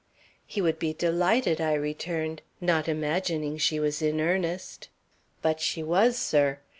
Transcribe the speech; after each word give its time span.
"'He 0.47 0.61
would 0.63 0.79
be 0.79 0.93
delighted,' 0.93 1.61
I 1.61 1.73
returned, 1.75 2.41
not 2.59 2.87
imagining 2.87 3.59
she 3.59 3.79
was 3.79 4.01
in 4.01 4.19
earnest. 4.19 4.89
But 5.43 5.59
she 5.59 5.83
was, 5.83 6.17
sir. 6.17 6.57